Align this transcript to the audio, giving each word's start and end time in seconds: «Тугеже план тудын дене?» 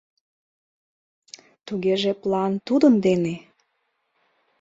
«Тугеже 1.65 2.11
план 2.21 2.51
тудын 2.67 2.93
дене?» 3.05 3.35